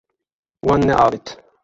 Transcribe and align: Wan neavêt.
Wan 0.65 0.81
neavêt. 0.87 1.27